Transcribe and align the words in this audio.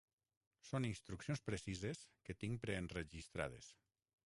Són 0.69 0.87
instruccions 0.89 1.43
precises 1.51 2.01
que 2.29 2.37
tinc 2.45 2.59
preenregistrades. 2.65 3.71